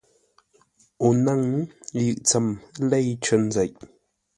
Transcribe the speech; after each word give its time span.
O 1.05 1.07
nâŋ: 1.25 1.41
yʉʼ 1.99 2.17
tsəm 2.27 2.45
lêi 2.89 3.07
cər 3.23 3.41
nzeʼ. 3.47 3.71